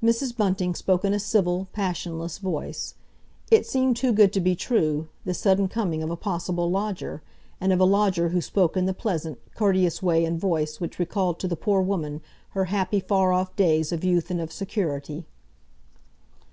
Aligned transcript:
Mrs. 0.00 0.36
Bunting 0.36 0.76
spoke 0.76 1.04
in 1.04 1.12
a 1.12 1.18
civil, 1.18 1.66
passionless 1.72 2.38
voice. 2.38 2.94
It 3.50 3.66
seemed 3.66 3.96
too 3.96 4.12
good 4.12 4.32
to 4.34 4.40
be 4.40 4.54
true, 4.54 5.08
this 5.24 5.40
sudden 5.40 5.66
coming 5.66 6.04
of 6.04 6.10
a 6.12 6.14
possible 6.14 6.70
lodger, 6.70 7.20
and 7.60 7.72
of 7.72 7.80
a 7.80 7.84
lodger 7.84 8.28
who 8.28 8.40
spoke 8.40 8.76
in 8.76 8.86
the 8.86 8.94
pleasant, 8.94 9.40
courteous 9.56 10.00
way 10.00 10.24
and 10.24 10.40
voice 10.40 10.78
which 10.80 11.00
recalled 11.00 11.40
to 11.40 11.48
the 11.48 11.56
poor 11.56 11.82
woman 11.82 12.20
her 12.50 12.66
happy, 12.66 13.00
far 13.00 13.32
off 13.32 13.56
days 13.56 13.90
of 13.90 14.04
youth 14.04 14.30
and 14.30 14.40
of 14.40 14.52
security. 14.52 15.26